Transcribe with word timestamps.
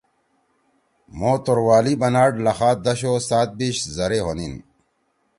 مھو 1.17 1.31
توروالی 1.45 1.93
بناڑ 2.01 2.29
لخا 2.45 2.69
دش 2.85 2.99
او 3.09 3.13
سات 3.27 3.49
بیِش 3.57 3.77
زرے 3.95 4.19
ہونیِن۔ 4.25 4.55